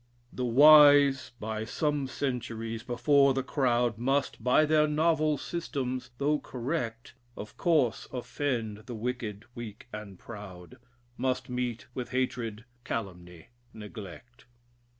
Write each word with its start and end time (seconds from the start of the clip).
"The 0.33 0.45
wise 0.45 1.31
by 1.39 1.63
some 1.63 2.07
centuries 2.07 2.81
before 2.81 3.35
the 3.35 3.43
crowd, 3.43 3.99
Must, 3.99 4.43
by 4.43 4.65
their 4.65 4.87
novel 4.87 5.37
systems, 5.37 6.09
though 6.17 6.39
correct, 6.39 7.13
Of 7.37 7.55
course 7.55 8.07
offend 8.11 8.87
the 8.87 8.95
wicked, 8.95 9.45
weak, 9.53 9.87
and 9.93 10.17
proud, 10.17 10.77
Must 11.17 11.51
meet 11.51 11.85
with 11.93 12.09
hatred, 12.09 12.65
calumny, 12.83 13.49
neglect." 13.75 14.47